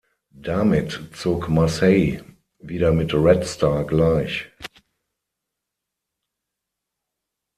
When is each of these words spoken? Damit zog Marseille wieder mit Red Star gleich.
Damit 0.33 0.99
zog 1.13 1.47
Marseille 1.47 2.23
wieder 2.57 2.91
mit 2.91 3.13
Red 3.13 3.45
Star 3.45 3.85
gleich. 3.85 4.47